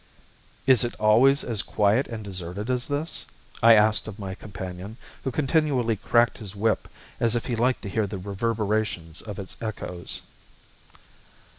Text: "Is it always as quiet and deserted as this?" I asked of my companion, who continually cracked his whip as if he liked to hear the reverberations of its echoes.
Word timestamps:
"Is 0.65 0.83
it 0.83 0.95
always 0.99 1.43
as 1.43 1.61
quiet 1.61 2.07
and 2.07 2.23
deserted 2.23 2.71
as 2.71 2.87
this?" 2.87 3.27
I 3.61 3.75
asked 3.75 4.07
of 4.07 4.17
my 4.17 4.33
companion, 4.33 4.97
who 5.23 5.29
continually 5.29 5.95
cracked 5.95 6.39
his 6.39 6.55
whip 6.55 6.87
as 7.19 7.35
if 7.35 7.45
he 7.45 7.55
liked 7.55 7.83
to 7.83 7.89
hear 7.89 8.07
the 8.07 8.17
reverberations 8.17 9.21
of 9.21 9.37
its 9.37 9.57
echoes. 9.61 10.23